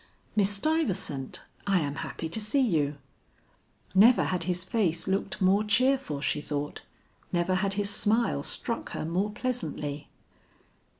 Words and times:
"Miss 0.35 0.49
Stuyvesant! 0.49 1.43
I 1.67 1.79
am 1.81 1.97
happy 1.97 2.27
to 2.27 2.41
see 2.41 2.59
you." 2.61 2.97
Never 3.93 4.23
had 4.23 4.45
his 4.45 4.63
face 4.63 5.07
looked 5.07 5.39
more 5.39 5.63
cheerful 5.63 6.21
she 6.21 6.41
thought, 6.41 6.81
never 7.31 7.53
had 7.53 7.73
his 7.73 7.91
smile 7.91 8.41
struck 8.41 8.89
her 8.93 9.05
more 9.05 9.29
pleasantly. 9.31 10.09